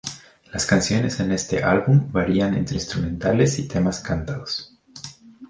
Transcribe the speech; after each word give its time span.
Las 0.51 0.65
canciones 0.65 1.19
en 1.19 1.31
este 1.31 1.63
álbum 1.63 2.11
varían 2.11 2.55
entre 2.55 2.73
instrumentales 2.77 3.59
y 3.59 3.67
temas 3.67 3.99
cantados. 3.99 4.75